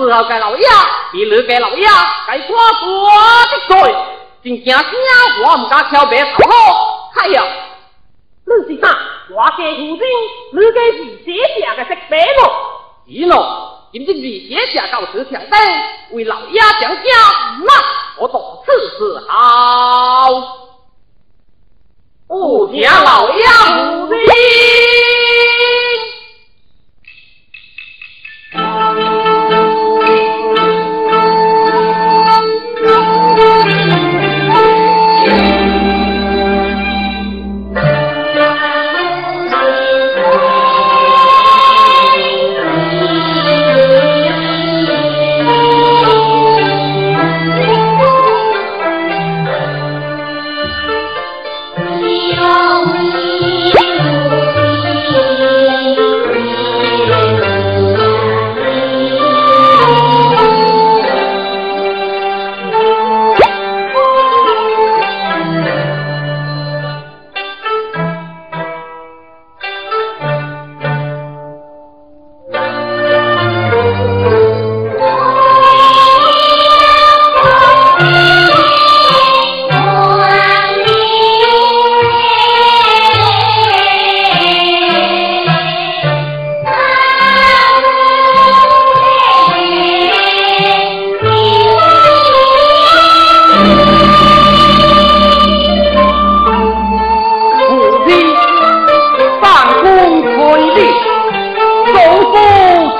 [0.00, 1.84] Cái 老爷，儿 á, 怪老爷 lưỡi cái lỗi
[4.66, 6.24] 敢 cái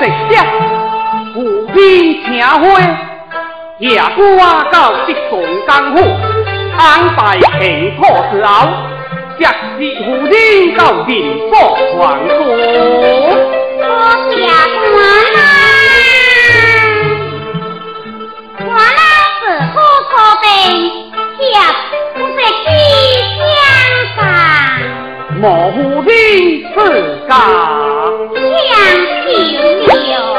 [0.01, 0.43] 直下，
[1.35, 1.77] 无边
[2.59, 2.61] 花，
[3.77, 4.35] 夜孤
[4.71, 5.31] 到这宋
[5.67, 6.01] 江府，
[6.75, 8.01] 安排前土
[8.31, 8.67] 之后，
[9.37, 9.45] 是
[10.03, 10.33] 夫人
[10.75, 11.11] 到民
[11.51, 11.53] 国
[11.99, 11.99] 皇。
[12.27, 12.33] 多
[14.31, 14.33] 谢
[14.91, 14.97] 官
[15.35, 15.39] 老，
[18.57, 19.01] 官老
[19.37, 19.41] 是
[19.71, 19.75] 何
[20.09, 20.45] 可等？
[21.37, 21.45] 也
[22.15, 22.35] 不是
[22.65, 22.67] 几
[24.15, 24.19] 相。
[25.41, 26.05] 莫不人
[26.75, 26.77] 自
[27.27, 27.33] 家，
[28.69, 28.77] 将
[29.87, 30.30] 心留。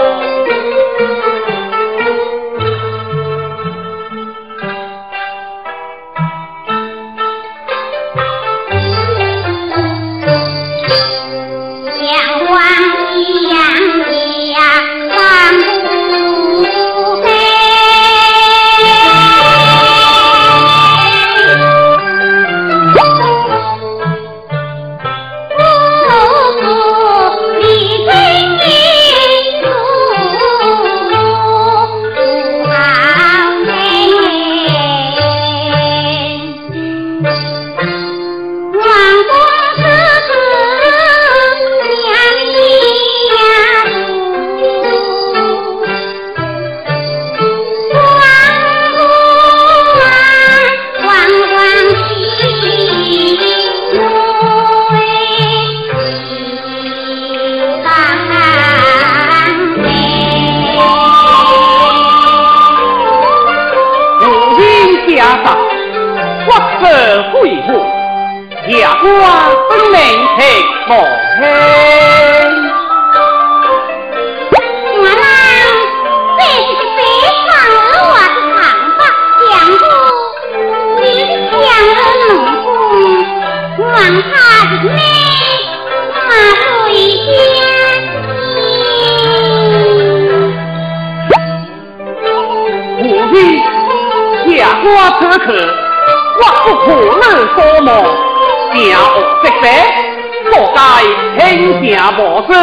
[97.56, 97.88] 多望
[98.74, 98.96] 邪恶
[99.42, 99.62] 之者，
[100.50, 100.78] 莫该
[101.38, 101.40] 轻
[101.82, 101.84] 邪
[102.18, 102.20] 无
[102.50, 102.54] 相，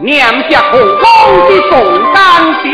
[0.00, 0.10] 念
[0.48, 1.02] 着何况
[1.48, 1.72] 之重
[2.12, 2.16] 担
[2.62, 2.64] 子。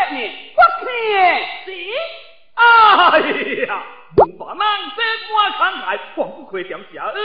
[0.00, 0.88] 百年，不骗
[1.66, 1.70] 是。
[2.54, 3.20] 哎
[3.66, 3.82] 呀，
[4.16, 4.66] 文大忙
[4.96, 7.12] 这我慷慨，光不亏点下。
[7.14, 7.18] 嗯。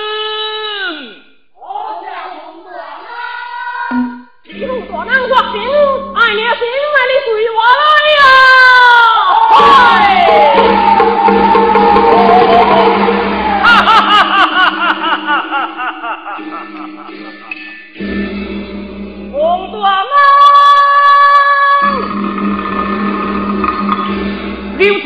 [1.56, 2.70] 我叫文大
[3.00, 3.08] 忙，
[4.44, 5.56] 一路大人我心，
[6.16, 7.88] 爱你心爱你随我来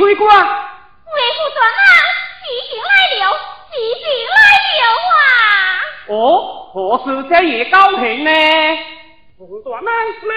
[0.10, 1.80] 刘推官，为父大忙，
[2.42, 2.90] 喜讯来
[3.20, 3.24] 了，
[3.70, 4.34] 喜讯来
[4.80, 4.82] 了
[5.14, 5.22] 啊！
[6.08, 6.12] 哦，
[6.74, 6.74] 何
[7.06, 8.32] 事这也高兴呢？
[9.38, 9.94] 王大忙，
[10.26, 10.34] 来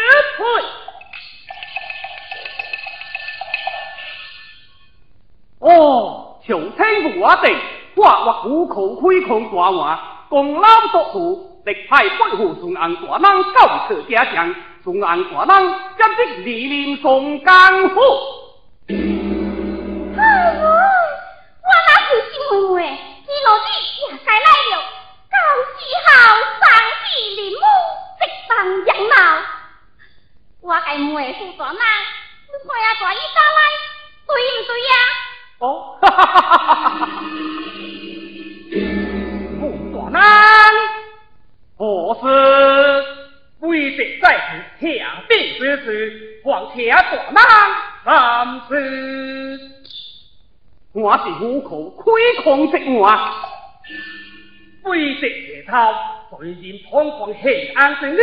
[5.61, 7.59] 哦，朝廷话定，
[7.97, 15.62] 话我虎口亏空大话，功劳夺富，力派北户宋安大忙高策加强，宋安大忙
[15.97, 19.22] 今日莅临宋江府。
[22.73, 22.88] 是心妹妹，
[23.26, 23.67] 你老弟
[24.00, 24.75] 也该来了，
[25.29, 25.37] 高
[25.76, 26.11] 喜好，
[26.61, 26.64] 上
[27.05, 27.61] 喜临母，
[28.19, 28.50] 直当
[28.87, 29.14] 养老。
[30.61, 33.59] 我该妹夫大忙，你快呀，大衣打来，
[34.26, 34.91] 对唔对呀？
[35.59, 37.21] 哦，哈哈哈哈哈哈！
[39.61, 39.62] 不
[40.11, 40.17] 大
[41.76, 41.81] 何
[42.23, 42.25] 事？
[43.61, 44.25] 为敌在
[44.81, 44.88] 此，强
[45.29, 47.00] 兵之事，况且大
[47.31, 47.43] 难
[48.05, 48.71] 三思。
[50.95, 52.13] 我是虎口亏
[52.45, 53.11] 空之我，
[54.83, 55.91] 为敌野草，
[56.29, 58.19] 虽然猖狂黑暗之人，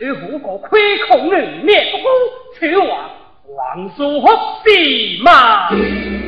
[0.00, 2.10] 与虎口亏空人灭不公，
[2.58, 3.10] 此话
[3.46, 4.26] 王叔福
[4.64, 5.68] 是吗？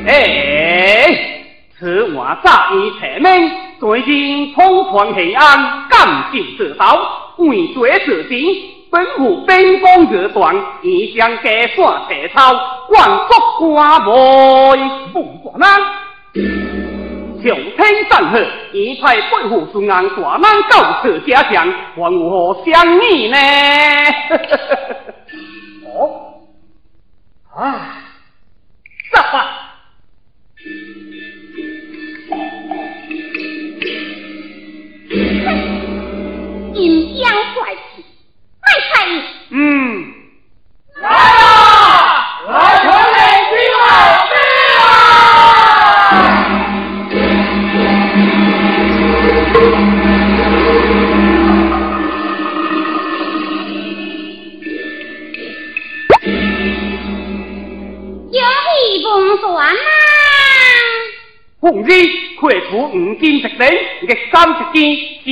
[0.07, 1.47] 哎，
[1.79, 3.50] 此话乍已查明，
[3.81, 8.45] 最近疯狂黑暗，干尽这道，为罪自尽，
[8.90, 12.52] 本府兵锋热断，已将家山撤草，
[12.90, 13.28] 万国
[13.59, 14.07] 瓜梅
[15.12, 15.69] 不管难。
[17.43, 17.75] 朝廷
[18.09, 18.38] 战后，
[18.73, 23.37] 已派北府孙安大难告此家乡，还如何相议呢？
[25.87, 26.35] 哦，
[27.55, 28.02] 啊，
[29.12, 29.47] 这话。
[36.75, 37.75] 阴阳怪
[39.50, 40.12] 嗯。
[41.00, 42.40] 来啊！
[42.49, 42.54] 来
[42.85, 43.18] 传令
[43.50, 43.85] 兵啊！
[58.33, 59.06] 有一封
[59.38, 59.76] 传啊！
[61.61, 61.88] 红日
[62.40, 63.66] 快出五金十顶，
[64.02, 64.85] 日三十件，
[65.25, 65.26] 借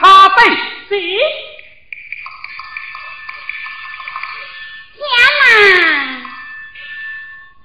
[0.00, 0.36] 他地。
[0.88, 0.94] 是。
[5.08, 5.44] 天哪！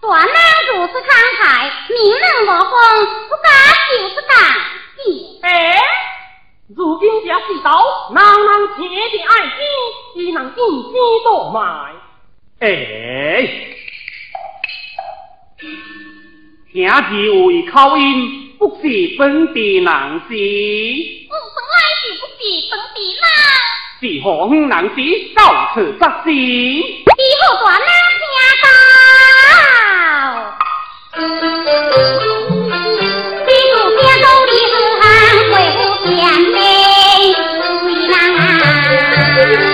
[0.01, 0.35] 大难
[0.69, 1.07] 如此慷
[1.39, 1.41] 慨，
[1.89, 2.71] 明人无风，
[3.29, 3.45] 不敢
[3.89, 4.31] 就是敢。
[5.41, 5.45] 哎，
[6.75, 7.69] 如今这世道，
[8.13, 8.79] 人人切
[9.17, 9.57] 的爱心，
[10.15, 11.59] 只能尽心多卖。
[12.59, 12.65] 哎。
[16.71, 17.09] 听字
[17.45, 18.81] 为口音，不是
[19.17, 20.33] 本地人士。
[21.29, 22.33] 我本来就不是
[22.71, 23.21] 本地人。
[24.03, 24.97] 是何方人士？
[25.33, 26.29] 到此作事。
[26.33, 26.35] 以
[27.39, 27.87] 后大难
[28.19, 28.25] 听
[28.61, 28.67] 到。
[31.15, 31.71] 谁？
[33.63, 35.01] 老爷夸我夸
[35.51, 35.55] 我，
[36.09, 36.19] 两
[36.51, 37.15] 家家
[37.61, 38.59] 都风中
[38.91, 39.72] 流，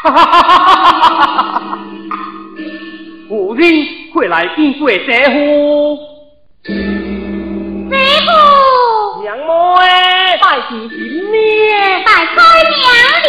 [0.02, 0.64] 哈哈哈哈
[1.00, 1.78] 哈哈！
[3.28, 3.30] 夫。
[3.54, 3.60] 人
[4.12, 5.98] 快来见过姐夫。
[6.64, 6.72] 姐
[8.26, 8.28] 夫，
[9.22, 9.48] 娘妹，
[10.40, 10.96] 拜见新
[11.30, 12.36] 娘，拜开
[12.70, 12.80] 娘
[13.24, 13.26] 哩，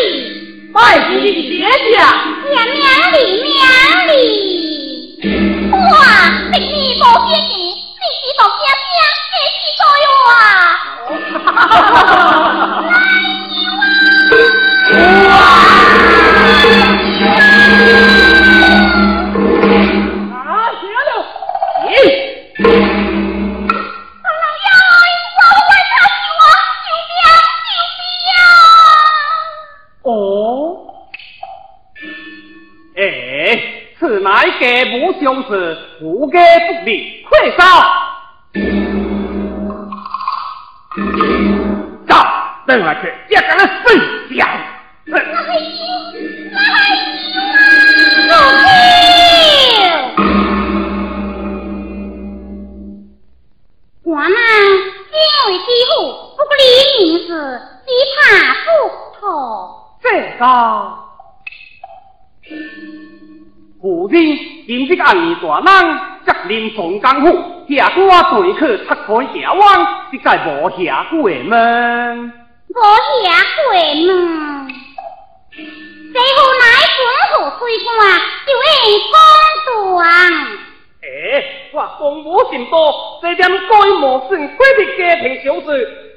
[0.73, 1.53] 拜见你的爹
[1.93, 1.97] 家，
[2.49, 3.59] 娘娘哩娘
[4.07, 4.60] 哩。
[5.23, 5.27] 哇，
[6.51, 8.99] 这你无见钱，你是大家家，
[9.29, 9.81] 这是在
[10.17, 10.29] 哇。
[11.45, 12.29] 哈
[68.61, 69.61] 去拆开下网，
[70.11, 72.31] 实在无下过门。
[72.69, 72.79] 我
[73.23, 73.27] 下
[73.57, 74.69] 过门，
[76.13, 76.63] 这户乃
[76.95, 77.01] 本
[77.33, 77.89] 土水官，
[78.45, 78.77] 就应
[79.09, 79.13] 公
[79.65, 79.99] 断。
[81.01, 81.03] 哎，
[81.73, 82.73] 我公务甚多，
[83.23, 85.67] 这点该无算规的家庭小事，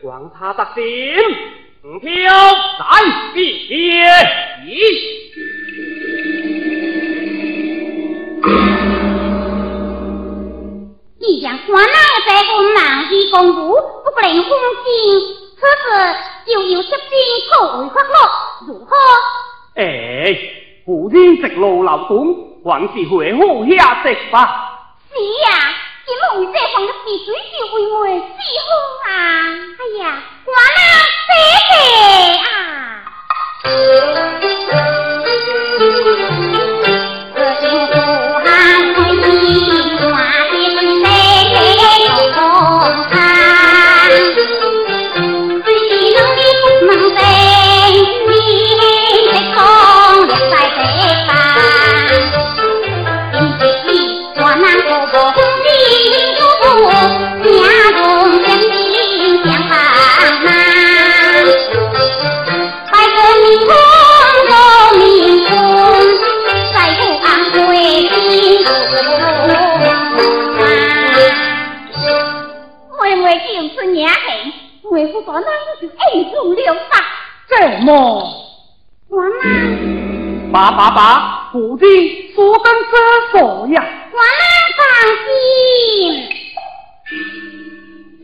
[0.02, 0.82] 望他得心。
[1.86, 2.82] 唔挑来
[3.34, 3.74] 必接
[11.24, 11.40] 咦。
[11.40, 11.94] 既然官人
[12.26, 13.72] 这份忙于公务，
[14.04, 14.50] 不能奉
[14.84, 14.86] 心，
[15.56, 15.82] 此事
[16.46, 16.98] 就由 chấp 政
[17.50, 18.08] 作为法律，
[18.68, 18.90] 如何？
[19.76, 19.82] 哎，
[20.84, 22.12] 夫人直路劳顿，
[22.62, 24.36] 还是回好下食吧。
[25.10, 25.14] 是
[25.44, 25.48] 呀，
[26.04, 28.12] 今为这方的事水就为我是
[28.60, 28.68] 好
[29.08, 29.12] 啊！
[29.80, 30.04] 哎呀，
[30.44, 30.78] 官人
[31.26, 31.32] 谢
[31.70, 31.72] 谢
[32.44, 32.52] 啊！
[75.26, 75.44] 为父大人
[75.80, 76.00] 就爱
[76.32, 76.90] 中了杀。
[77.48, 77.52] 这
[77.84, 77.90] 么，
[79.08, 80.50] 我呢？
[80.52, 81.88] 爸爸爸，夫人
[82.34, 83.82] 所等这所呀。
[84.12, 84.42] 我呢
[84.76, 84.82] 放
[85.24, 85.26] 心。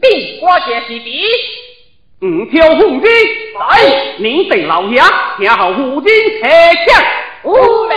[0.00, 1.25] 并我这是比，
[2.23, 3.04] 五条红巾，
[3.59, 5.00] 来，您等老爷，
[5.38, 6.07] 听候夫人
[6.40, 7.04] 开枪。
[7.45, 7.54] 五
[7.88, 7.95] 美，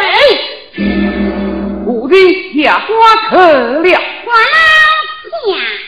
[1.86, 2.14] 夫人
[2.54, 3.90] 下官可了。
[4.26, 4.58] 我呢
[5.46, 5.83] 听。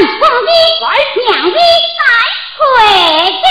[0.00, 0.84] 来，红衣来，
[1.26, 1.60] 娘的来
[2.56, 2.60] 回
[3.42, 3.44] 家。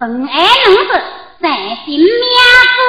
[0.00, 0.32] 本爱
[0.64, 0.92] 能子
[1.42, 1.46] 在
[1.84, 2.08] 心面
[2.72, 2.80] 追，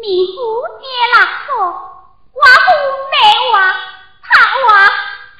[0.00, 0.38] 名夫
[0.78, 1.14] 结了
[1.44, 1.50] 错，
[2.32, 2.70] 我不
[3.10, 3.12] 美
[3.52, 3.54] 娃。
[4.64, 4.68] 我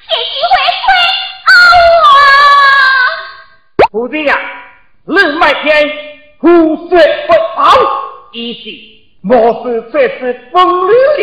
[0.01, 0.53] 铁骑回
[0.83, 0.91] 归
[1.47, 1.55] 啊！
[3.93, 4.35] 夫君呀，
[5.07, 5.71] 日卖天，
[6.39, 6.91] 虎血
[7.29, 7.63] 不跑，
[8.33, 8.67] 一计
[9.23, 11.23] 莫是这是风流的。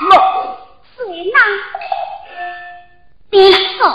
[0.00, 0.14] 为落。
[0.96, 1.38] 是哪？
[3.30, 3.86] 别说，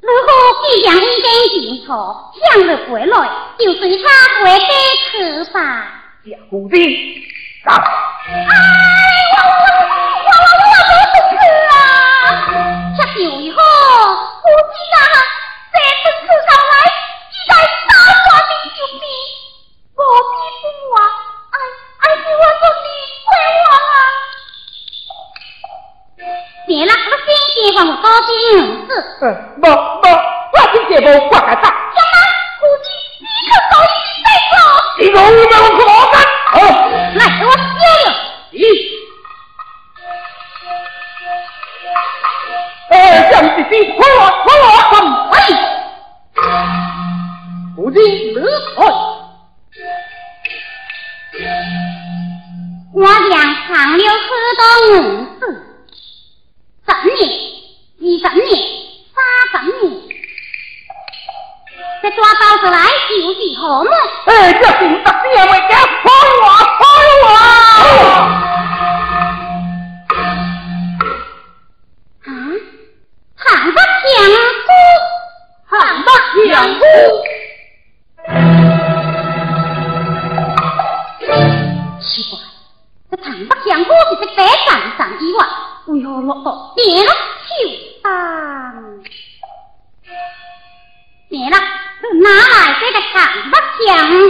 [0.00, 0.28] 如果
[0.64, 1.26] 既然已经
[1.76, 3.14] 认错，向日回来，
[3.58, 4.02] 就随他
[4.42, 4.66] 回家
[5.10, 5.12] 去
[5.52, 5.58] 吧。
[6.24, 6.74] 小姑子，
[7.64, 7.70] 走。
[7.70, 8.32] 哎，
[9.36, 11.32] 我我我我我不是去
[11.68, 11.76] 啊！
[12.96, 14.96] 这就以后，夫妻俩
[15.72, 16.48] 这次吃上
[27.74, 28.32] 先结婚，我高兴
[28.86, 28.88] 死。
[29.20, 29.26] 嗯，
[29.60, 30.06] 不不，
[30.52, 31.62] 我先结婚，我还他。
[31.64, 32.14] 什么？
[32.60, 32.86] 夫妻
[33.20, 33.86] 立刻走一
[34.22, 34.54] 再走。
[34.98, 35.78] 你容易让我可
[36.12, 36.14] 干？
[36.52, 36.54] 好，
[37.14, 37.58] 来，给我休
[38.04, 38.08] 了。
[38.52, 38.62] 咦？
[42.90, 42.94] 哎，
[43.30, 44.64] 将弟弟，快我，快我，
[45.30, 45.32] 快！
[47.74, 48.36] 夫妻离
[48.76, 48.78] 开。
[52.94, 53.34] 我俩
[53.66, 54.94] 藏了很多银
[55.40, 55.42] 子，
[56.86, 57.20] 十年、
[58.04, 58.52] 二十年、
[59.50, 59.64] 三
[62.02, 63.88] 这抓包子来就是何物？
[64.26, 64.62] 哎，这！
[72.26, 72.28] 啊，
[73.38, 74.12] 唐伯强
[74.66, 74.68] 夫，
[75.70, 75.72] 唐
[76.04, 76.06] 伯
[76.52, 76.80] 强夫。
[82.00, 82.32] 奇怪，
[83.10, 85.40] 这唐伯强夫是这白上上衣哇，
[85.86, 87.54] 为何落到变了秋
[88.04, 89.00] 当？
[91.30, 93.16] 变了，哪来这个唐
[93.50, 93.82] 伯强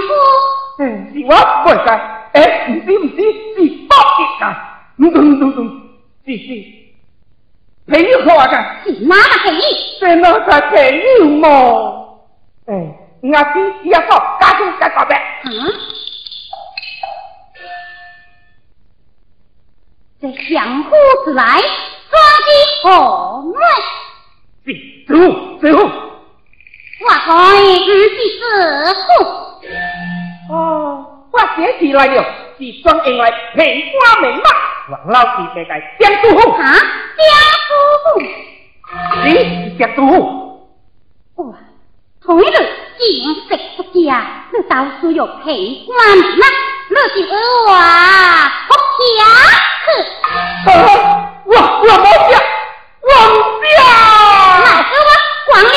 [0.06, 0.08] 夫？
[0.78, 1.88] 嗯，是我袂该，
[2.32, 4.46] 哎，唔是唔是，是北极啊！
[4.96, 5.60] 唔对唔对唔
[6.24, 6.48] 对，是是，
[7.87, 9.60] 朋友看噶，是哪个朋友？
[9.98, 10.38] 是哪个
[10.70, 10.74] 朋
[11.18, 11.48] 友嘛？
[12.66, 12.70] 哎，
[13.22, 14.10] 我先要说，
[14.40, 15.14] 家中该搞的。
[15.44, 15.50] 嗯。
[20.20, 20.90] 这相夫
[21.24, 21.60] 之来，
[22.10, 22.12] 双
[22.46, 22.48] 击
[22.82, 22.84] 何
[23.42, 23.54] 门？
[24.66, 24.68] 是
[25.06, 25.10] 走
[25.60, 25.64] 走。
[27.00, 27.28] 我看
[27.62, 27.88] 唔是
[28.38, 28.42] 子
[28.94, 29.06] 夫。
[30.50, 30.54] 哦，
[31.32, 32.24] 我写起来了，
[32.58, 33.22] 是专用来
[33.54, 33.62] 平
[33.92, 34.44] 花眉毛。
[34.90, 36.40] 王老师在在江苏府。
[36.52, 36.62] 啊，
[37.16, 37.22] 江
[37.66, 37.70] 苏
[38.04, 38.06] 府。
[39.22, 39.44] 是是
[39.78, 40.14] 江苏府。
[41.36, 41.42] 哇，
[42.22, 42.64] 同一个见
[43.34, 45.44] 识不佳，你倒需要平
[45.86, 46.42] 花眉毛，
[47.16, 47.32] 你就
[47.66, 47.70] 我
[48.68, 48.70] 不
[49.16, 49.20] 下
[49.84, 49.88] 去。
[51.84, 52.32] 我我冇下，
[53.02, 53.76] 我唔下。
[54.64, 55.10] 那给我
[55.46, 55.76] 光了。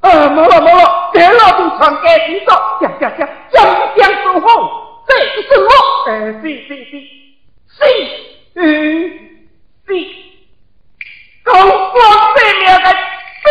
[0.00, 2.48] 啊，没了没了，别老是传给你说，
[2.80, 3.56] 讲讲讲，讲
[3.96, 4.46] 讲说话，
[5.06, 5.68] 这是什么？
[6.06, 6.10] 呃，
[6.42, 6.90] 是是是。
[7.74, 7.80] 是，
[8.56, 8.60] 嗯，
[9.86, 9.88] 是，
[11.44, 12.00] 高光
[12.36, 13.46] 生命的牺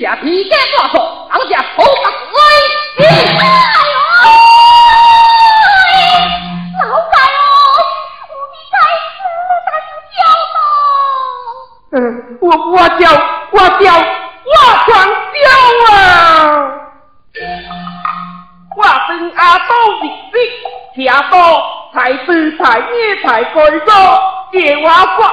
[0.00, 2.38] 下披肩挂错，当下头发威。
[3.02, 3.94] 哎呦！
[11.92, 13.10] 嗯，我我叫
[13.50, 14.54] 我叫我
[14.86, 14.88] 狂
[15.34, 15.44] 叫
[15.92, 15.94] 啊！
[18.76, 20.34] 我跟阿斗日子，
[20.94, 20.98] 听
[21.30, 21.34] 到
[21.92, 23.90] 才知才业才该做，
[24.52, 25.26] 借我国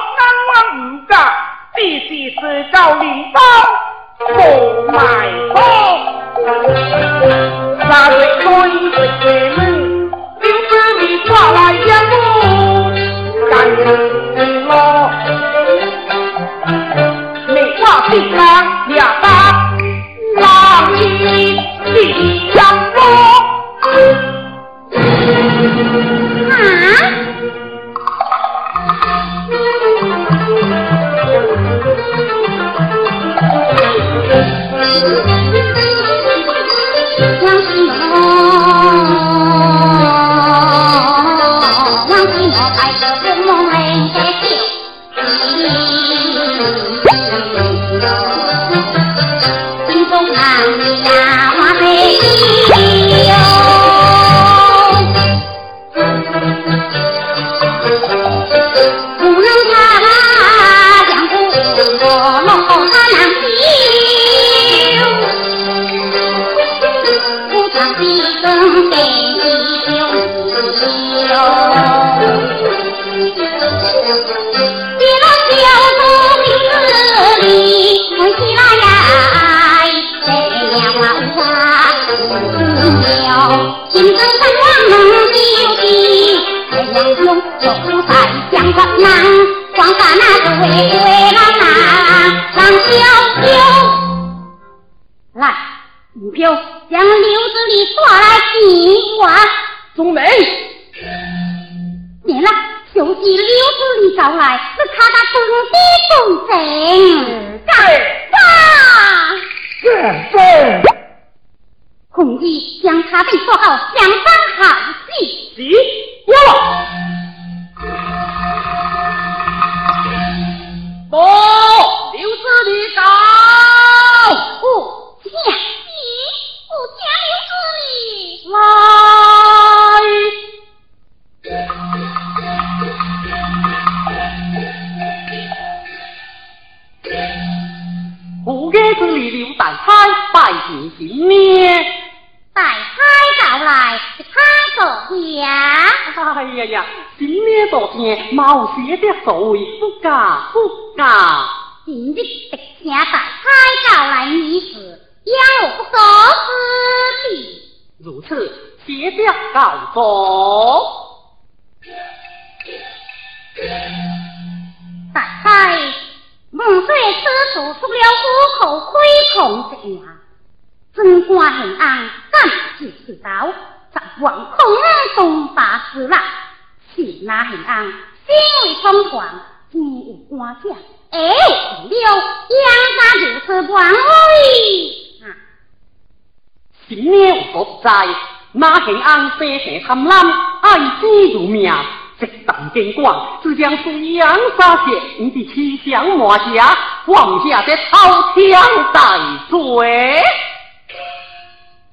[189.88, 190.12] 贪婪，
[190.60, 191.72] 爱子如命。
[192.20, 199.00] 直当监管，只将水杨沙血，你的气象马下，放下这朝枪待
[199.48, 200.22] 罪。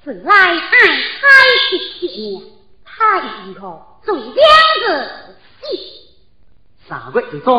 [0.03, 1.25] 自来爱开
[1.69, 2.41] 七年，
[2.84, 4.25] 他以后做两
[4.81, 5.05] 个
[5.62, 5.79] 戏。
[6.89, 7.51] 三月之灾，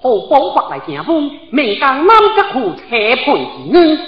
[0.00, 1.30] 何方发来成风？
[1.50, 2.86] 明江南吉湖车
[3.26, 3.98] 盘之女，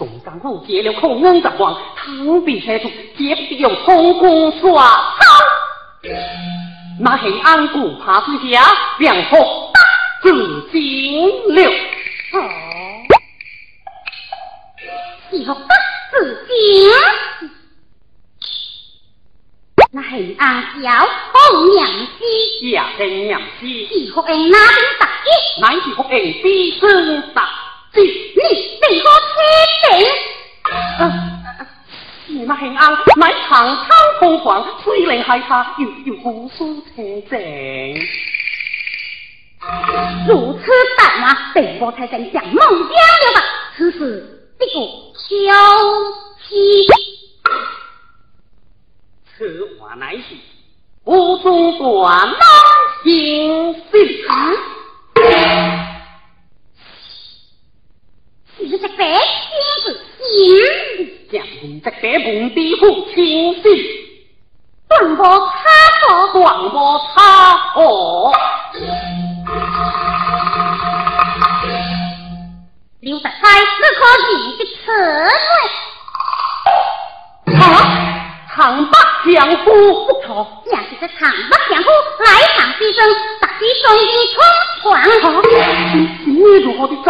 [0.00, 5.26] 宋江府借了孔恩十万，汤比车出，接不用通工耍操。
[6.98, 8.64] 那黑暗顾怕之下，
[8.98, 9.70] 两错
[10.22, 11.62] 自尽了。
[12.32, 12.48] 哦，
[15.32, 15.60] 以后不
[16.12, 16.90] 自尽。
[19.92, 20.90] 那黑暗叫
[21.34, 21.86] 红娘
[22.16, 25.60] 子，呀，红娘子，是福恩哪里打击？
[25.60, 26.10] 乃是福恩
[26.42, 27.50] 必胜打
[27.94, 28.00] 你。
[28.32, 28.40] 你
[28.82, 29.34] 为何痴
[29.82, 29.90] 情？
[32.26, 32.80] 你那黑暗
[33.16, 33.86] 乃长枪
[34.18, 36.86] 疯狂，虽然害怕，又又无数车
[37.28, 37.38] 正。
[40.26, 40.64] 如此
[40.96, 42.86] 大马，被我才真像梦想了
[43.34, 43.42] 吧？
[43.76, 43.98] 此事
[44.58, 44.80] 必不
[45.14, 45.28] 休
[46.48, 46.86] 息。
[49.36, 50.22] 此话乃是
[51.04, 52.38] 无中断难
[53.04, 54.24] 行事。
[58.68, 59.20] 是这白天
[59.84, 60.28] 子心。
[61.30, 63.62] 将军这白本地父亲信，
[64.88, 65.22] 断无差
[66.00, 66.68] 错，断无
[67.14, 67.16] 差
[67.72, 67.78] 错。
[73.00, 74.82] 刘德才只可以的此
[77.46, 77.54] 罪。
[77.54, 77.62] 啊，
[78.54, 78.58] 长
[78.90, 78.92] 白
[79.32, 79.68] 相夫
[80.06, 80.28] 不错，
[80.66, 81.18] 也是这长
[81.48, 81.88] 白相夫
[82.24, 82.98] 来场牺牲，
[83.40, 84.36] 大起双军冲
[84.82, 84.84] 闯。
[86.26, 86.30] 你
[86.64, 87.08] 如何的在？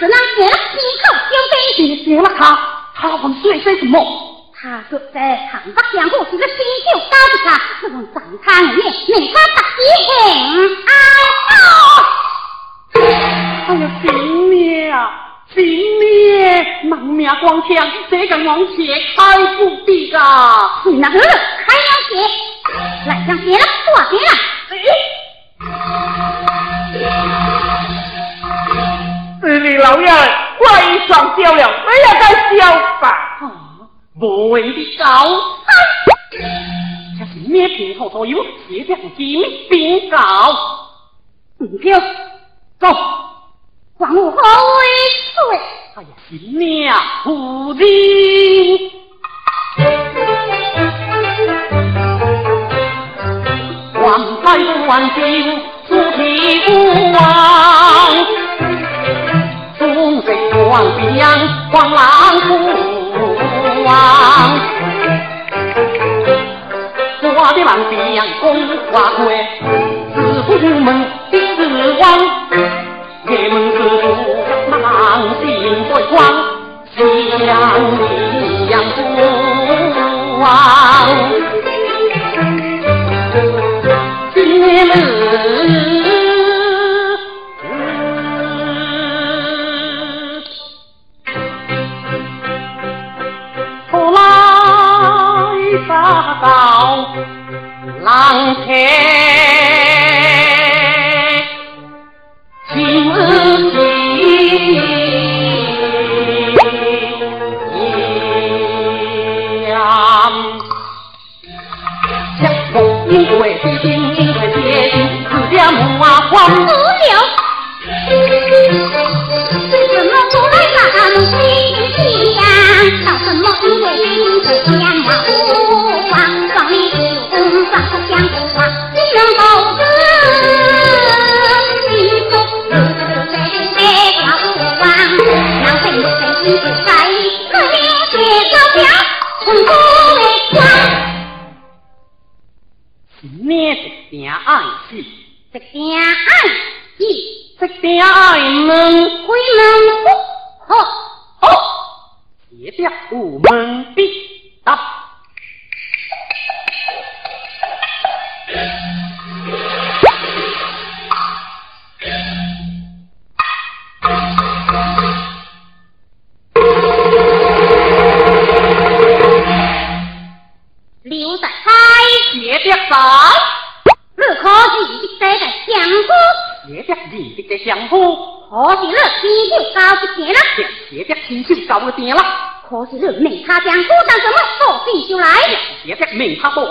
[0.00, 0.16] 假大子呢？
[0.34, 1.32] 写了几口兄
[1.76, 2.04] 弟？
[2.04, 2.40] 写了他。
[2.94, 3.94] 他问岁岁什么？
[4.54, 7.48] 他说在长白相夫是个新秀高的他，
[7.82, 10.16] 这种长汤面，令他打几很
[10.86, 10.90] 哀
[13.68, 14.04] 哎呀，亲
[14.48, 14.96] 命啊，
[15.54, 15.58] 亲
[15.98, 16.90] 命！
[16.90, 17.68] 亡命光枪，
[18.08, 18.76] 谁敢往前
[19.16, 20.82] 开不的啊？
[20.84, 22.12] 你那个还要写，
[23.06, 24.28] 来将血了，挂血了。
[29.40, 30.06] 四位老爷，
[30.58, 33.08] 快上轿了，不要再笑吧。
[33.40, 33.42] 啊，
[34.20, 35.04] 无谓的高
[35.64, 36.38] 山，
[37.18, 40.18] 这是咩平头所有，写上金兵告。
[41.58, 41.98] 唔票，
[42.78, 42.88] 走，
[43.98, 44.40] 还我何为
[45.34, 45.58] 罪？
[45.96, 47.80] 哎呀，新娘夫人，
[54.02, 54.46] 万载
[54.86, 56.20] 万金，主题
[56.68, 56.70] 无
[57.12, 58.39] 忘。
[60.70, 61.26] 北望边，
[61.72, 62.00] 黄狼
[62.46, 62.48] 虎
[63.84, 63.90] 王。
[67.22, 67.98] 我的狼边
[68.40, 68.44] 公
[68.92, 69.24] 花贵，
[70.14, 70.48] 自不
[70.80, 70.86] 门
[71.32, 71.58] 的死
[71.98, 72.02] 亡。
[73.28, 74.04] 夜门之主，
[74.70, 74.80] 狼
[75.40, 75.44] 心
[75.92, 76.16] 在光，
[76.96, 77.20] 像一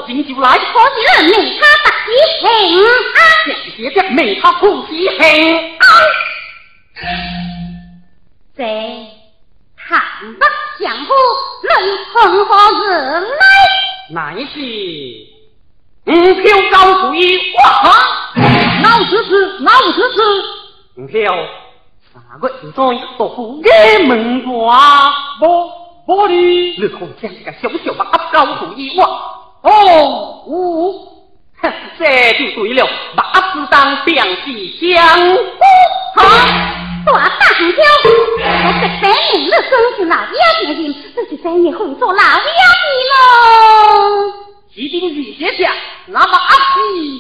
[0.10, 2.10] 今就来，可以任命他得其
[2.42, 2.50] 行
[3.14, 3.20] 啊！
[3.46, 5.86] 想别的命他不其啊。
[8.58, 8.64] 这
[9.78, 10.34] 倘若
[10.80, 11.14] 江湖
[11.62, 11.70] 论
[12.12, 12.16] 从
[12.48, 13.28] 何而来？
[14.10, 14.18] 乃
[14.52, 14.60] 是
[16.06, 17.88] 五票高主意，哇哈？
[18.82, 20.18] 老子是老子是
[20.96, 21.32] 五票，
[22.12, 23.30] 三个字中一个
[40.10, 44.34] 哪个要钱的自己三年后面做哪个要钱的喽。
[44.74, 45.72] 一定理解下
[46.08, 47.19] 那么阿西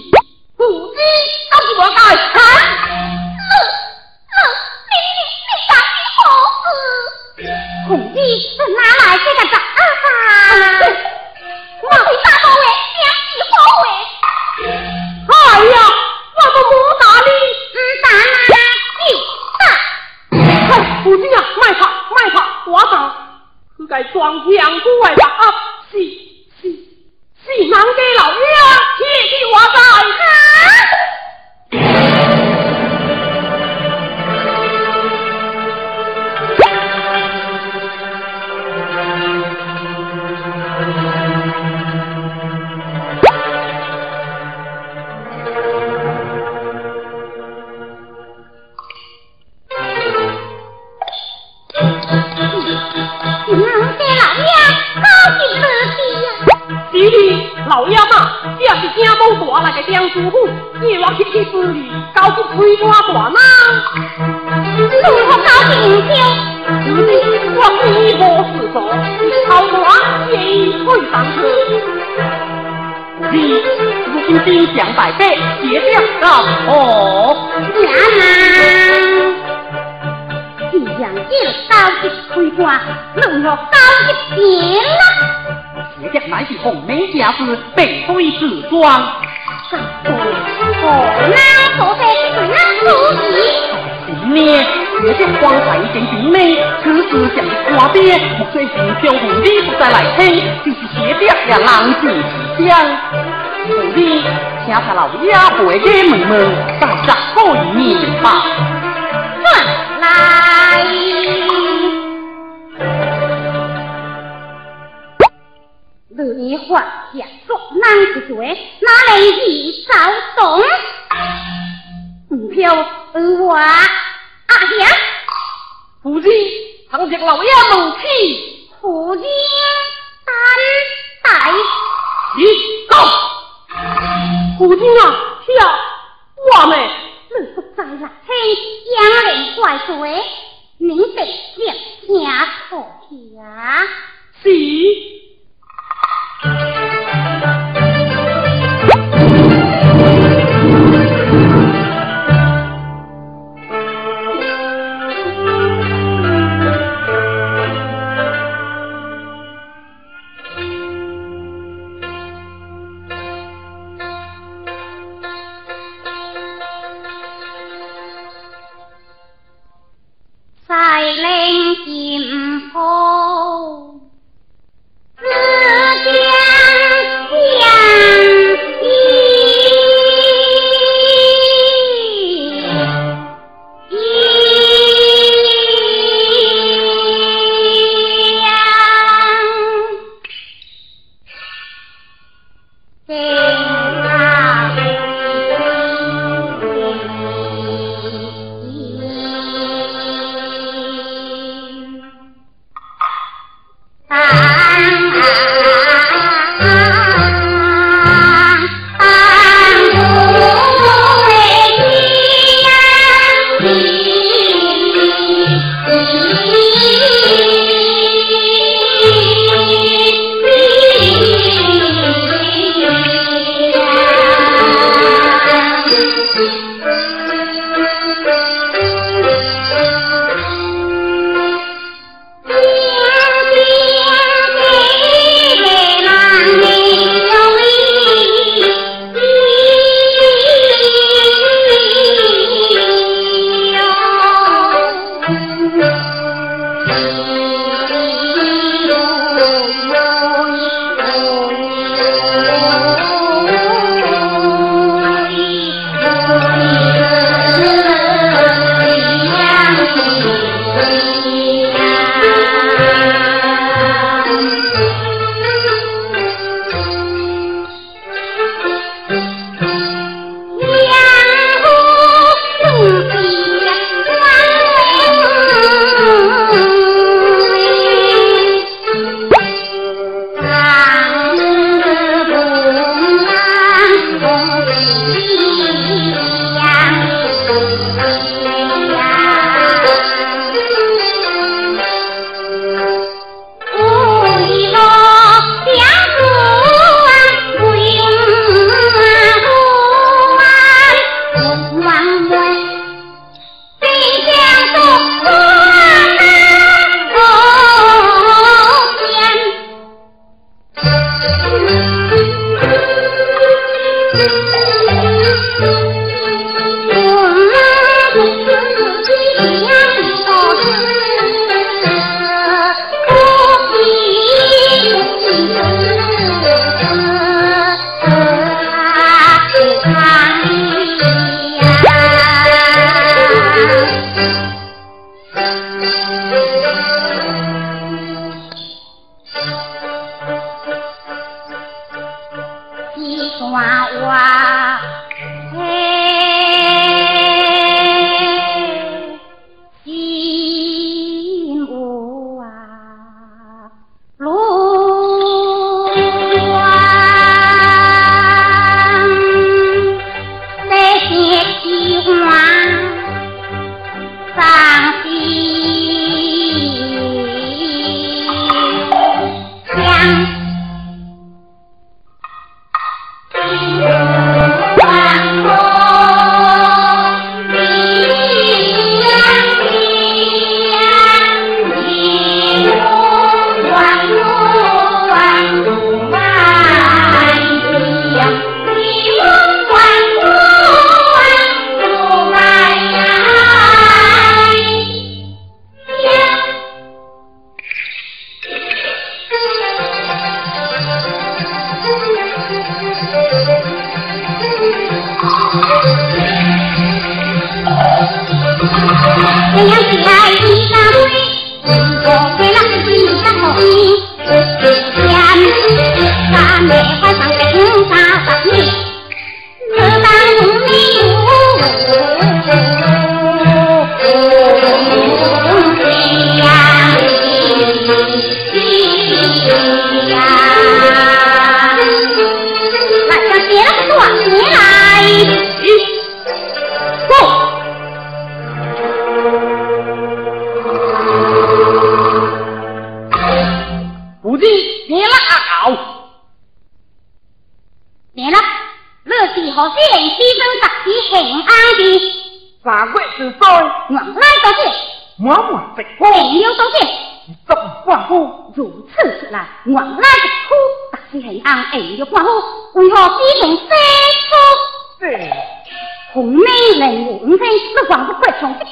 [466.20, 466.43] 红妹
[466.78, 468.65] 妹你在四光不快宠叫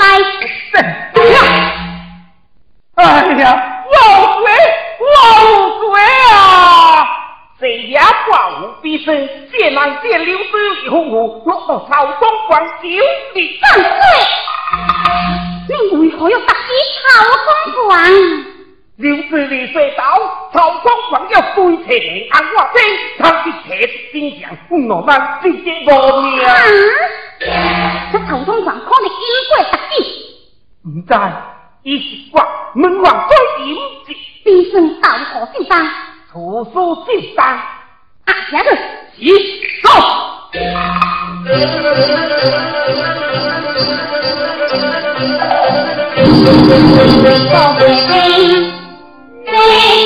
[0.00, 0.04] 来
[2.96, 4.50] 哎呀老鬼
[5.14, 6.00] 老鬼
[6.34, 7.06] 啊！
[7.60, 10.44] 谁家寡无闭生借郎借刘飞
[10.82, 12.88] 李红红落到曹公馆九
[13.34, 13.60] 里。
[13.60, 13.90] 犯罪
[15.68, 16.58] 你为何要打击
[16.98, 17.06] 曹
[17.46, 17.94] 公馆
[18.98, 22.82] 刘子立说道，曹公还要追杀你，俺我爹
[23.16, 25.16] 他是铁石心肠，不让我们
[25.62, 26.52] 见个活啊。
[28.10, 29.12] 这曹公可的因
[29.50, 30.02] 鬼特重，
[30.82, 31.14] 不知
[31.84, 32.44] 一时怪
[32.74, 33.36] 门王鬼
[33.66, 34.12] 阴，只
[34.44, 35.70] 低声到何处去？
[36.32, 38.68] 处所甚重，啊，下去，
[39.18, 39.30] 一
[39.80, 39.88] 走。
[49.58, 49.97] Hey!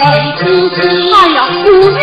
[0.00, 1.98] 哎呀，不必。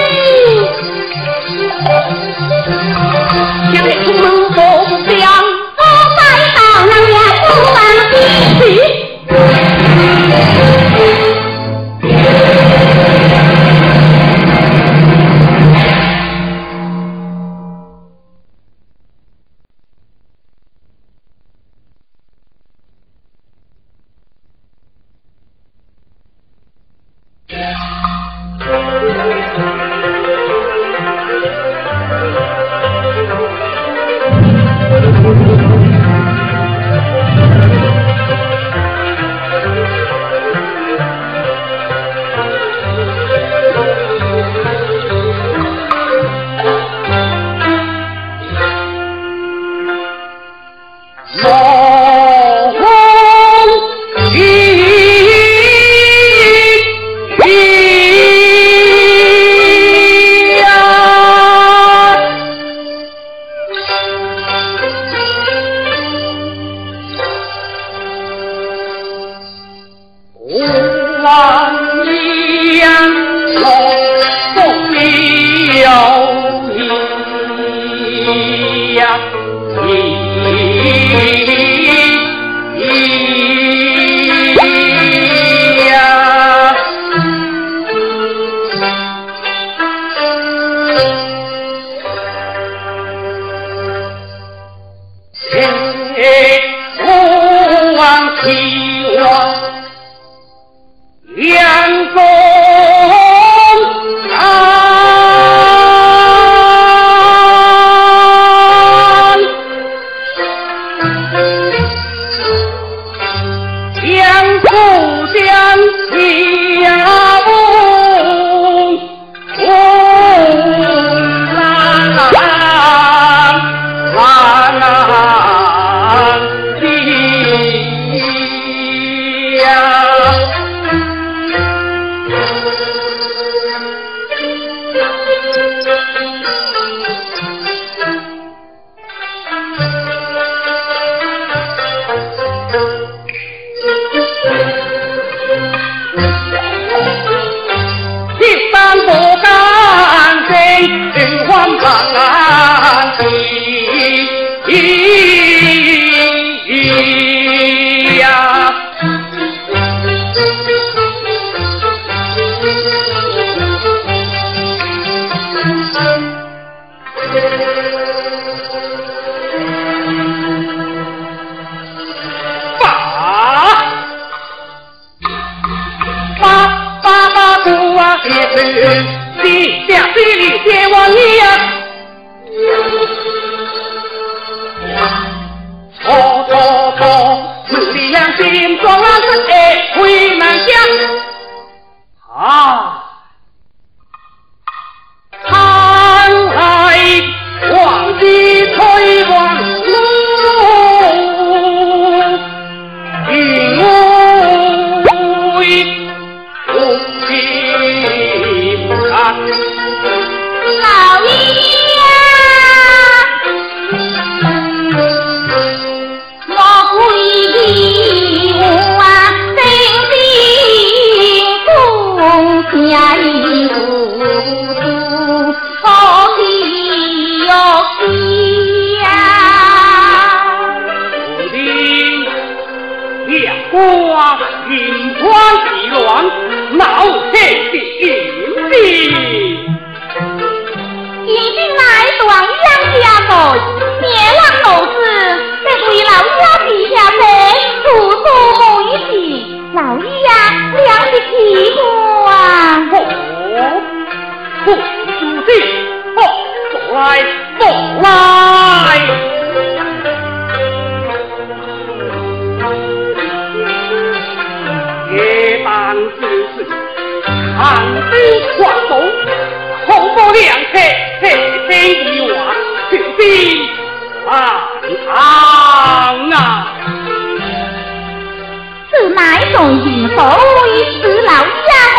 [236.78, 237.15] 闹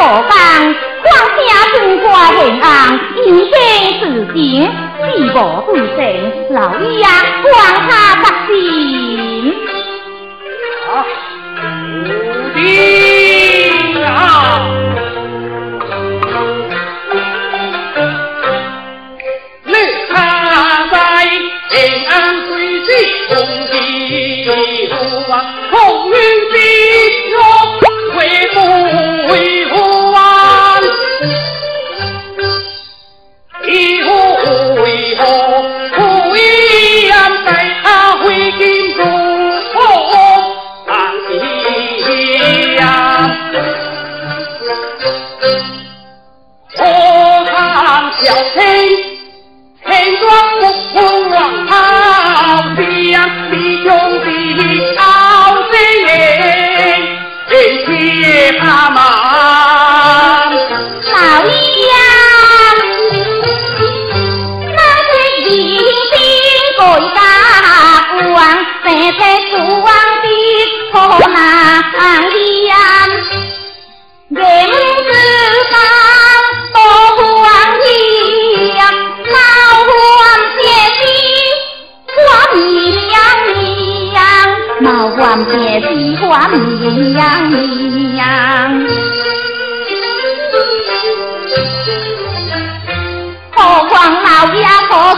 [0.08, 0.30] 我讲，
[1.02, 1.04] 况
[1.36, 2.64] 下中华人安，
[3.16, 3.18] 一
[3.50, 3.52] 生
[3.98, 5.04] 自尽，自
[5.34, 5.36] 保
[5.66, 5.98] 自胜，
[6.50, 7.04] 老爷，
[7.42, 7.52] 管
[7.88, 7.90] 他
[8.22, 8.54] 不行。
[10.86, 11.60] 无
[12.54, 13.55] 敌。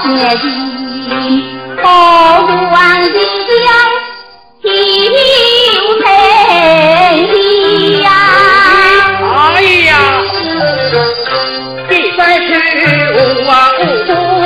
[0.03, 0.07] 血
[0.39, 0.43] 气，
[1.83, 1.87] 好
[2.71, 3.19] 汉的
[3.65, 3.69] 呀，
[4.63, 4.65] 好
[6.01, 6.05] 本
[7.33, 7.35] 领
[8.03, 8.07] 呀！
[9.21, 9.91] 哎呀，
[11.89, 12.49] 第三处
[13.15, 13.53] 我啊，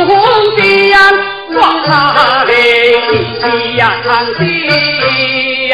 [0.06, 0.10] 红
[0.56, 0.60] 军
[0.94, 0.96] 啊，
[1.54, 1.60] 打
[2.44, 2.50] 来
[3.40, 3.44] 敌
[3.76, 4.40] 呀，长枪
[5.68, 5.72] 呀，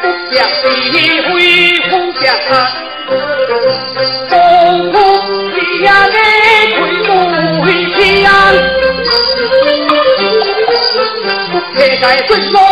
[0.00, 0.02] 不
[0.34, 0.84] 想敌
[1.32, 1.34] 威
[1.88, 2.24] 不向。
[12.06, 12.65] 哎，快去。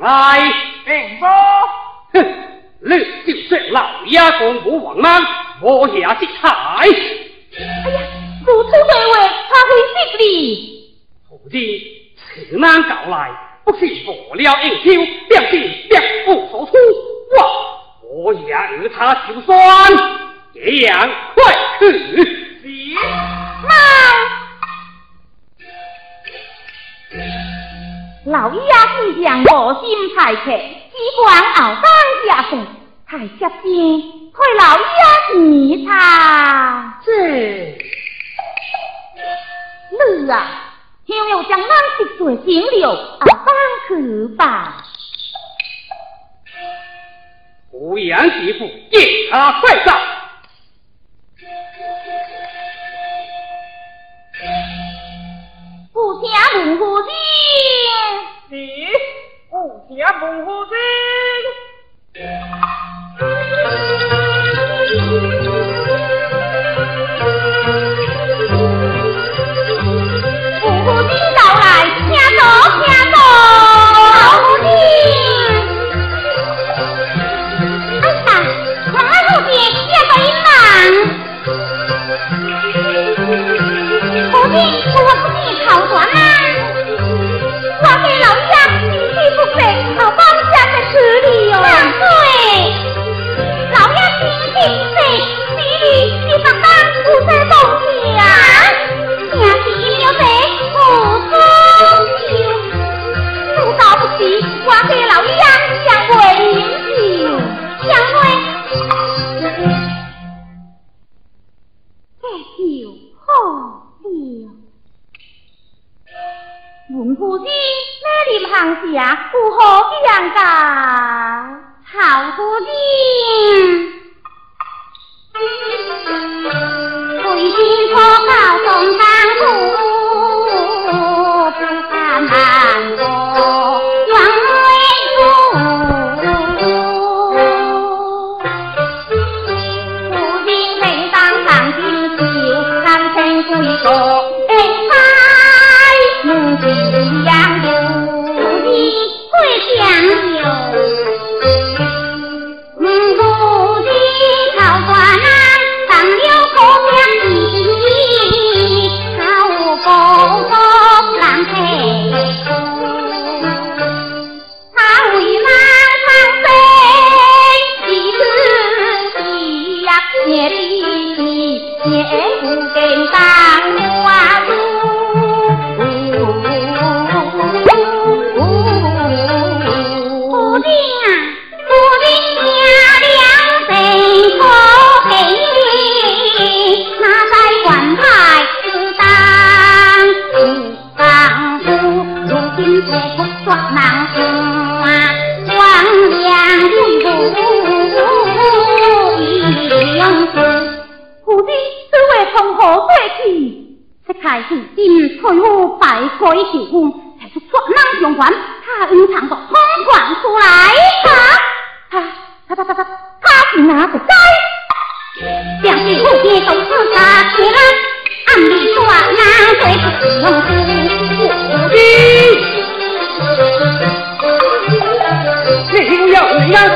[0.00, 0.40] 来？
[0.84, 1.28] 禀说，
[2.14, 2.16] 哼，
[2.80, 2.88] 你
[3.26, 5.20] 就是老爷公不王吗，
[5.60, 6.48] 我也是才。
[6.78, 6.94] 哎呀，
[8.46, 10.24] 如此的话，他会死哩。
[11.28, 13.30] 徒弟，此难搞来，
[13.64, 14.82] 不是无了应酬，
[15.28, 15.52] 便是
[15.88, 15.92] 别
[16.28, 16.72] 无所出。
[17.36, 17.38] 哇，
[18.10, 18.40] 我也
[18.78, 19.59] 与他就算，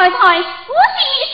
[0.00, 0.40] oi, oi,
[0.74, 1.33] oi,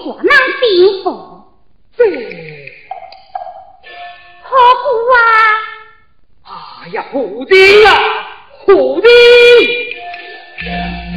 [0.00, 0.30] 向师傅大人
[0.60, 1.08] 禀报？
[1.96, 2.04] 这
[4.42, 5.16] 何故啊？
[6.44, 7.88] 哎呀，虎弟呀，
[8.64, 9.08] 虎弟，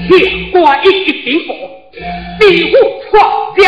[0.07, 1.53] 天官一一禀报，
[2.41, 2.73] 师傅
[3.09, 3.63] 闯将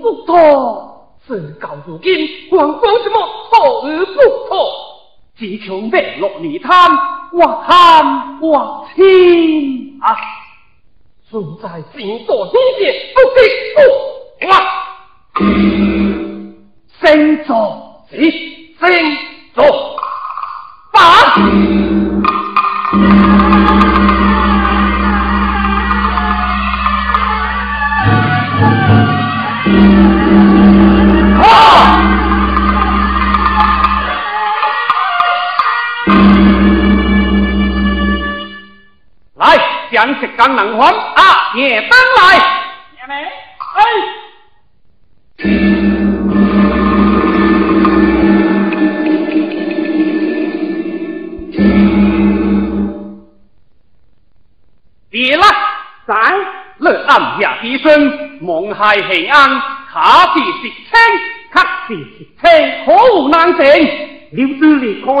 [0.00, 3.16] 不错事到如今还播什么？
[3.50, 4.14] 错而不
[4.48, 4.50] 错
[5.36, 6.90] 只求命落你贪
[7.32, 10.16] 我贪我清啊
[11.28, 13.40] 存在星座天界不必
[13.74, 13.80] 不
[15.44, 16.56] 明
[17.00, 18.16] 星座子。
[18.16, 19.16] 星
[19.54, 19.64] 座
[40.36, 42.38] 将石冈能还啊，也当来。
[43.76, 43.82] 哎，
[55.10, 55.44] 别了，
[56.06, 56.14] 在。
[56.78, 60.90] 乐暗下低声，梦海黑暗，下地是清，
[61.52, 63.64] 客地是清，可无难成。
[64.32, 65.12] 刘志离开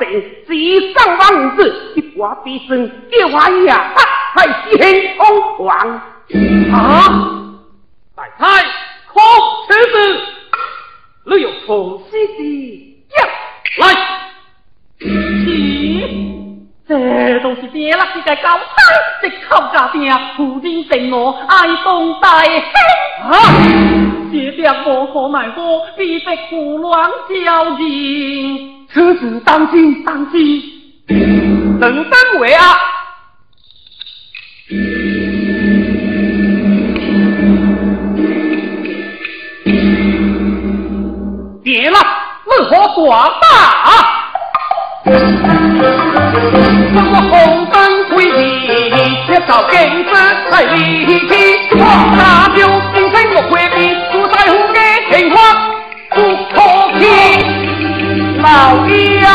[0.00, 3.94] 北定，只生王子，一话必胜，叫我呀，
[4.36, 4.84] 他还是很
[5.16, 5.66] 疯狂
[6.70, 6.78] 啊！
[8.14, 8.62] 大太，
[9.06, 9.18] 可
[9.66, 9.96] 此子，
[11.24, 12.40] 你有从西的
[13.16, 13.18] 呀
[13.78, 13.82] 来，
[15.00, 15.46] 起。
[16.86, 18.60] 这都是爹啦，是个高山，
[19.22, 22.52] 这靠家爹夫人承诺爱东大兄
[23.22, 23.32] 啊！
[24.30, 30.62] 爹爹无可奈何，必须胡乱交人，此事当心当心，
[31.80, 32.76] 等三位啊！
[34.68, 34.74] 爹
[41.88, 42.00] 啦，
[42.44, 43.46] 如何耍大？
[46.98, 47.00] 我
[47.30, 47.32] 红
[47.70, 48.34] 灯归地，
[49.28, 49.72] 却遭更
[50.04, 50.10] 子
[50.50, 50.74] 太离
[51.28, 51.30] 奇。
[51.76, 52.18] 那
[52.56, 52.58] 就
[52.92, 53.78] 今生我回避，
[54.10, 54.78] 不在乎的
[55.12, 55.38] 情况
[56.10, 56.16] 不
[56.50, 56.54] 可
[56.98, 57.04] 听。
[58.42, 58.44] 老
[58.88, 58.90] 爷
[59.20, 59.30] 啊，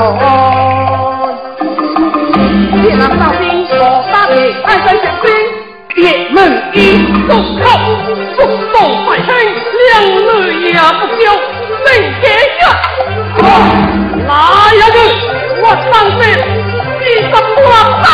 [0.00, 1.34] 哦，
[2.82, 3.72] 别让大兵我
[4.12, 4.34] 大兵
[4.64, 5.26] 爱在前边。
[5.96, 6.38] 也能
[6.74, 6.76] 一
[7.26, 7.64] 动口，
[8.36, 8.38] 不
[8.72, 9.28] 动百声，
[9.88, 10.26] 两日
[10.62, 11.20] 也不休，
[11.84, 11.86] 谁
[12.22, 12.24] 给
[12.60, 12.62] 呀？
[15.60, 16.22] 我上辈
[17.00, 17.66] 你怎么
[18.04, 18.06] 办？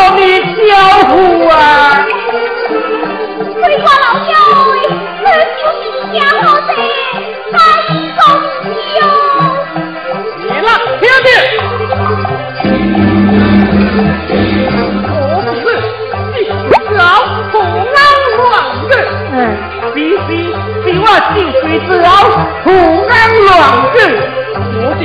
[0.00, 0.24] 在这里
[0.66, 0.72] 交
[1.08, 1.12] 互
[1.48, 1.54] 啊！
[3.60, 4.04] 桂花老
[5.60, 5.84] 就是
[6.72, 6.80] 的
[7.52, 7.54] 太
[8.16, 8.18] 公
[8.94, 8.98] 酒。
[10.38, 10.68] 你了，
[11.00, 11.28] 听听？
[15.12, 15.12] 我
[15.44, 15.62] 不是，
[16.32, 16.34] 你
[16.96, 17.00] 老
[17.52, 17.54] 虎
[17.94, 18.00] 安
[18.38, 18.40] 乱
[18.88, 18.92] 的，
[19.34, 19.38] 哎，
[19.94, 20.26] 必须
[20.82, 21.04] 比我
[21.34, 22.08] 就水之后
[22.64, 22.66] 不
[23.06, 23.12] 安
[23.44, 23.48] 乱
[23.92, 23.96] 子。
[24.82, 25.02] 我是你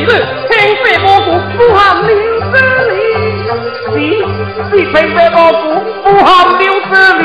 [4.95, 5.63] 是青白蘑菇
[6.03, 7.23] 不含流子里。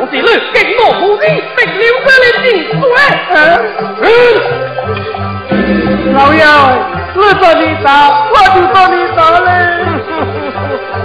[0.00, 2.46] 我是你敬我母子滴流子里进
[2.78, 2.82] 水。
[6.14, 6.42] 老幺，
[7.16, 7.86] 我做你打，
[8.30, 9.46] 我就做你打嘞。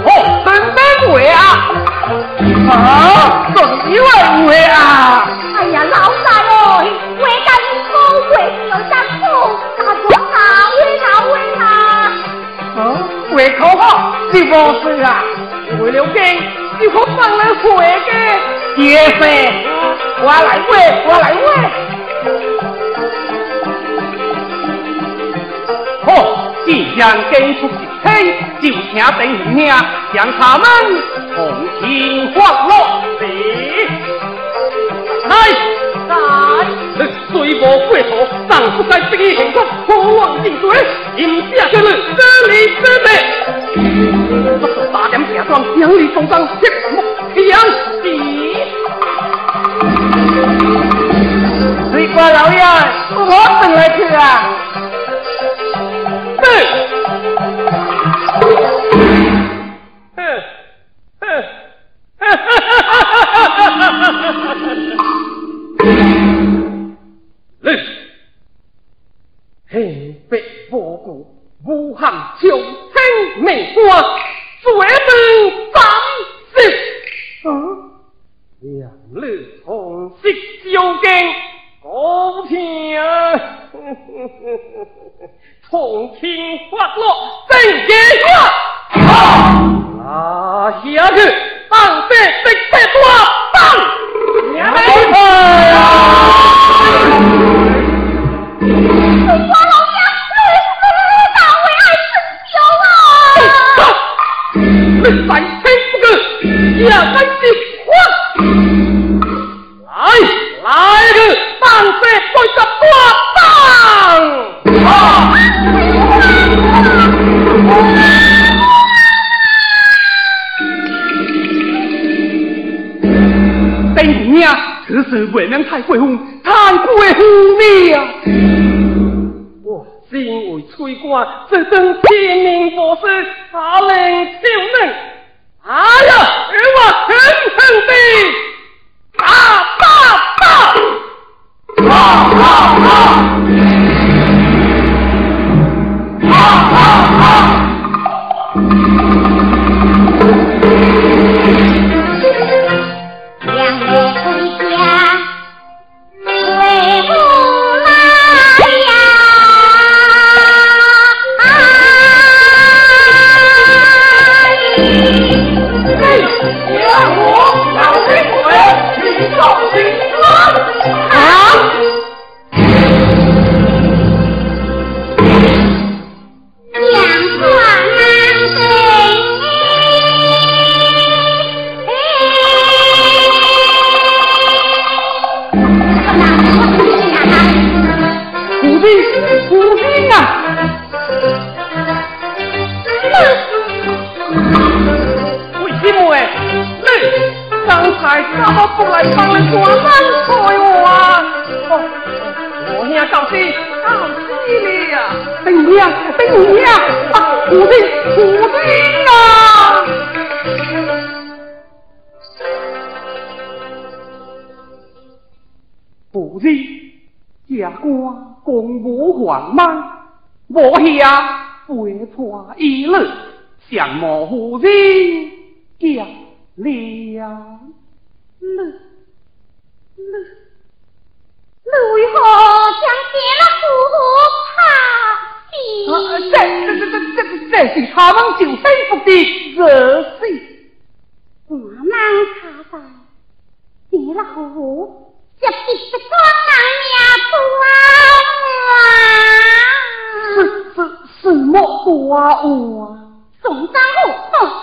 [0.06, 0.08] 哦，
[0.44, 0.78] 真真
[1.12, 1.36] 会啊！
[2.70, 2.72] 啊，
[3.54, 3.58] 真
[3.90, 4.06] 以为
[4.46, 4.76] 会啊！
[5.56, 6.52] 哎呀，老大哟，
[7.18, 7.48] 为干
[7.90, 7.94] 么
[8.30, 8.32] 为
[8.68, 9.22] 了丈夫，
[9.76, 10.36] 大做大
[10.76, 11.60] 为啥为啥？
[12.76, 12.78] 嗯，
[13.34, 14.54] 胃口号是不
[14.88, 15.08] 是啊？
[15.94, 16.18] 为了给，
[16.80, 18.10] 就可放了会的，
[18.82, 19.20] 也是。
[20.22, 20.72] 我来喂，
[21.06, 21.46] 我来喂。
[26.04, 26.08] 好，
[26.66, 27.00] 既然
[27.30, 27.72] 跟出是
[28.02, 28.10] 亲，
[28.60, 29.46] 就请等兄
[30.12, 30.66] 将他们
[31.36, 31.38] 同
[31.80, 31.82] 情
[32.32, 32.36] 欢
[32.68, 32.72] 乐。
[35.28, 35.32] 来。
[37.34, 37.58] 水无
[37.88, 40.70] 过错，但不该这个情况，可望进水，
[41.16, 43.08] 饮下去了，这里这里，
[44.62, 47.02] 我是大梁下庄，两里风霜，切莫
[47.34, 47.42] 相
[48.02, 48.06] 敌。
[51.90, 52.62] 水瓜老爷，
[53.16, 54.20] 我等来去啊。
[85.94, 87.56] 从轻发落正
[87.86, 88.26] 结下。
[90.04, 91.18] 啊，下去，
[91.70, 92.18] 当兵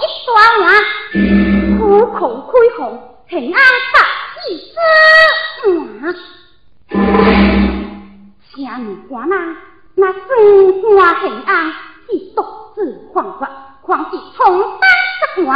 [0.02, 0.64] 一双娃，
[1.78, 1.80] 苦
[2.18, 2.82] 口开红，
[3.28, 3.61] 平安
[3.94, 3.95] 大
[4.41, 4.57] 喜
[5.61, 5.86] 之娃。
[8.56, 9.34] 下面寡人
[9.95, 10.19] 那生
[10.98, 11.72] 花平安，
[12.07, 12.40] 是独
[12.73, 13.41] 自狂发，
[13.84, 14.82] 狂是重担
[15.36, 15.49] 失官。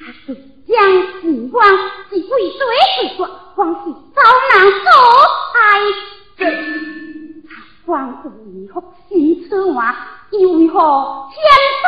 [0.00, 0.34] 他是
[0.66, 0.74] 将
[1.20, 1.62] 时光
[2.08, 4.86] 是为谁之国，狂是遭难所
[5.52, 5.54] 害。
[7.46, 7.50] 他
[7.84, 8.72] 光无以福
[9.08, 9.76] 心痴话，
[10.30, 10.74] 又为何
[11.30, 11.36] 天
[11.82, 11.86] 遭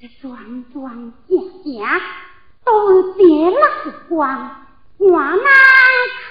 [0.00, 1.72] 这桩桩正正。
[2.64, 3.58] 都别了
[4.08, 4.50] 光，
[4.98, 5.36] 我难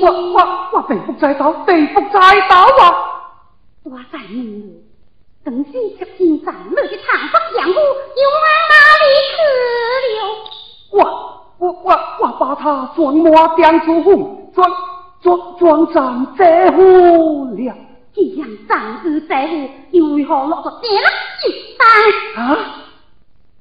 [0.00, 0.36] 我我
[0.72, 2.18] 我地福在道，地福在
[2.48, 2.82] 道啊！
[3.84, 4.82] 我在问你，
[5.44, 8.74] 等时接近咱们的唐伯杨虎又往哪
[9.04, 9.30] 里去
[10.16, 10.18] 了？
[10.90, 10.96] 我
[11.58, 11.86] 我我
[12.20, 12.64] 我把他
[12.96, 13.26] 转马
[13.56, 14.66] 变出虎，转
[15.20, 17.74] 转转战在乎了。
[18.18, 21.06] 既然战子在乎，又为何落着别了
[21.46, 21.86] 一单？
[22.44, 22.82] 啊？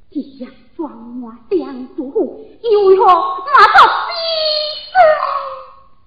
[0.10, 3.12] 既然装我两祖父，又为何马
[3.76, 3.86] 到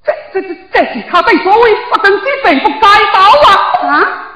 [0.03, 3.55] 这这这这是他的所谓不等之被不该刀啊！
[3.87, 4.27] 啊！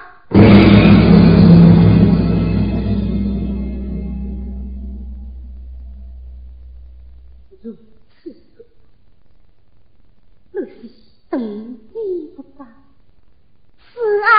[7.61, 7.74] 如
[8.23, 8.32] 此，
[10.53, 10.73] 那是
[11.28, 11.41] 等
[11.93, 12.44] 机不，
[14.25, 14.31] 好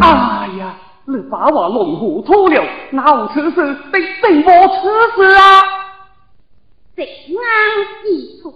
[0.00, 3.76] 哎呀，你把我弄糊涂了，哪有此事？
[3.92, 4.82] 对对我此
[5.16, 5.62] 事啊？
[6.96, 7.08] 这安
[8.06, 8.50] 一处，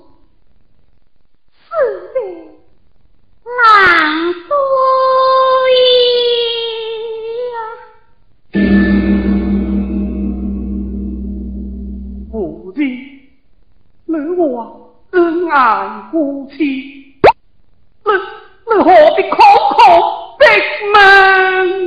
[1.53, 1.71] 死
[2.15, 2.19] 的
[3.45, 4.57] 难归
[15.55, 16.56] 难夫妻。
[18.05, 18.10] 你
[18.66, 19.36] 你何必口
[19.70, 20.44] 口逼
[20.93, 21.84] 问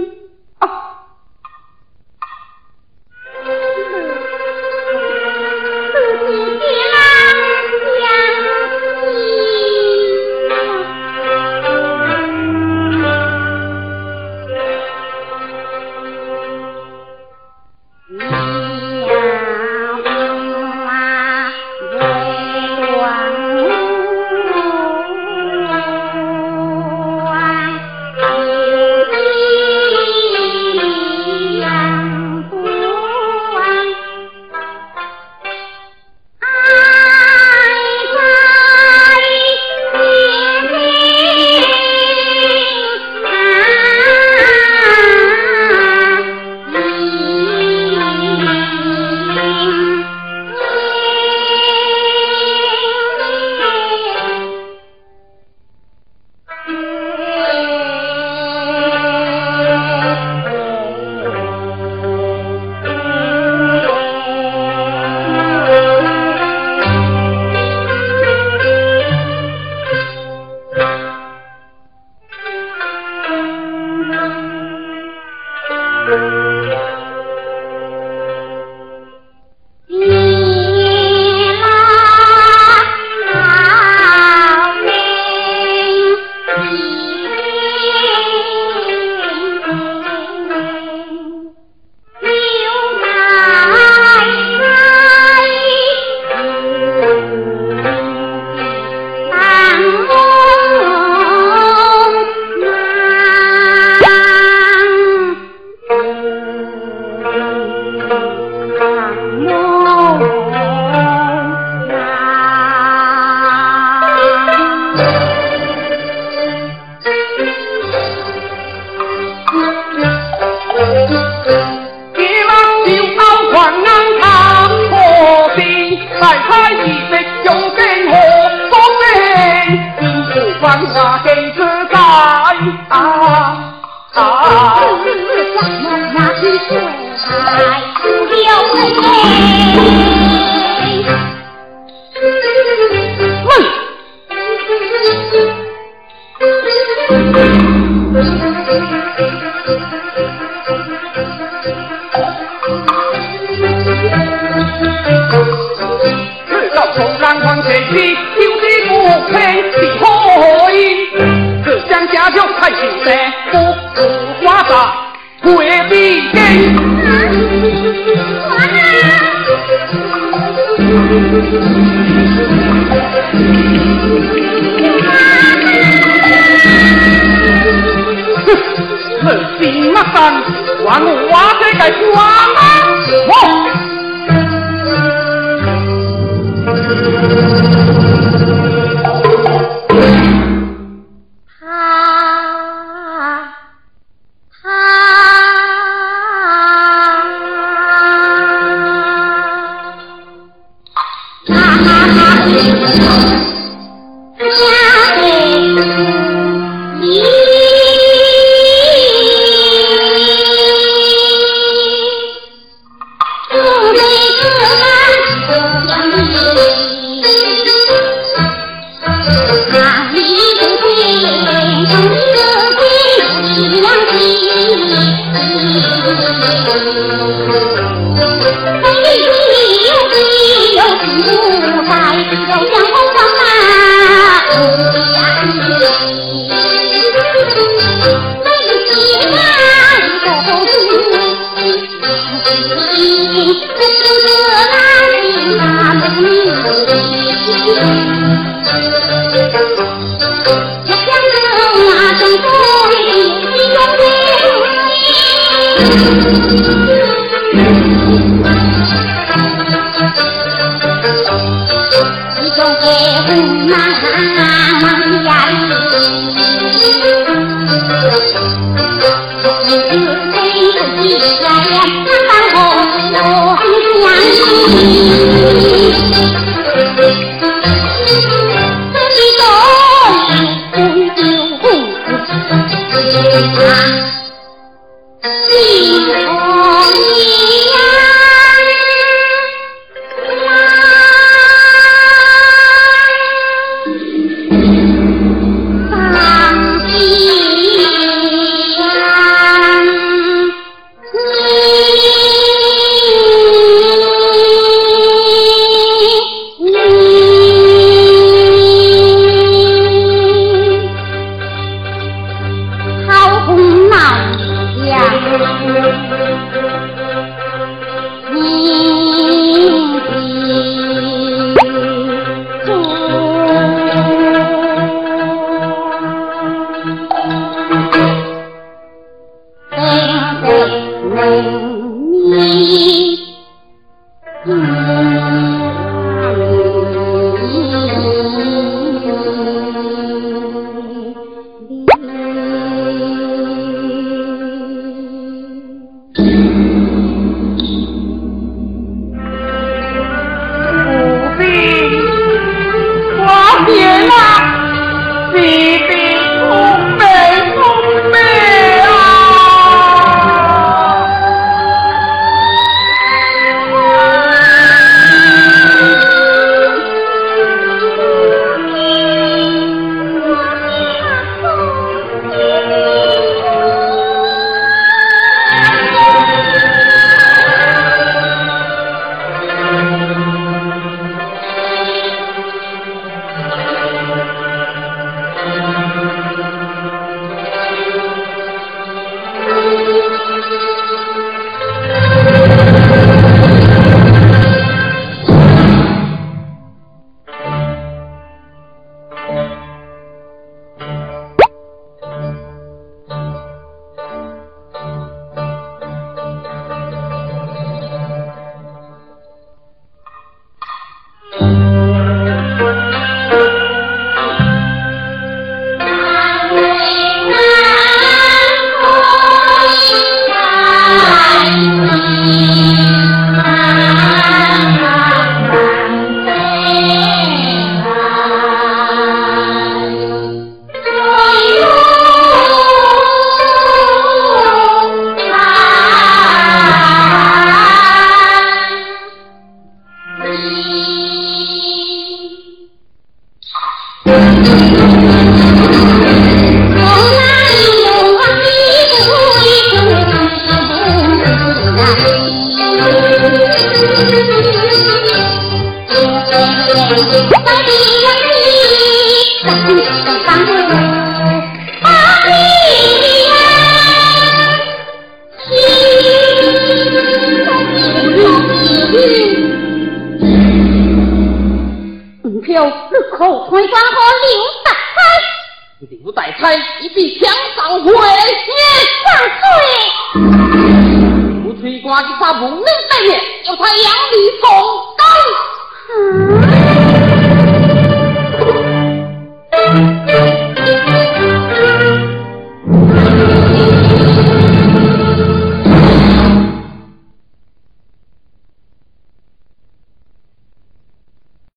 [187.10, 187.47] Thank you.